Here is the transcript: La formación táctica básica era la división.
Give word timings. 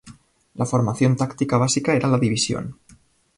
La 0.55 0.65
formación 0.65 1.15
táctica 1.15 1.57
básica 1.59 1.93
era 1.93 2.07
la 2.07 2.17
división. 2.17 2.75